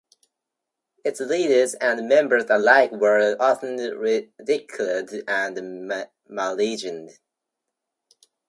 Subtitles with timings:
[1.05, 5.87] Its leaders and members alike were often ridiculed and
[6.27, 7.11] maligned.